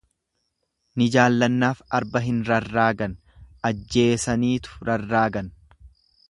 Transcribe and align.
Ni 1.01 1.07
jaalannaaf 1.15 1.83
arba 1.97 2.21
hin 2.29 2.39
rarraagan 2.47 3.13
ajjeesaniitu 3.71 4.81
rarraagan. 4.91 5.55